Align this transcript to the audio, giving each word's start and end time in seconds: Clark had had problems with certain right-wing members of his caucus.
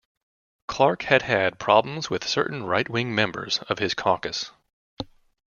Clark 0.67 1.03
had 1.03 1.21
had 1.21 1.59
problems 1.59 2.09
with 2.09 2.27
certain 2.27 2.63
right-wing 2.63 3.13
members 3.13 3.59
of 3.69 3.77
his 3.77 3.93
caucus. 3.93 4.49